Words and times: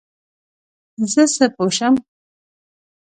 زه 1.11 1.23
څه 1.35 1.45
پوه 1.55 1.71
شم؟ 1.77 1.93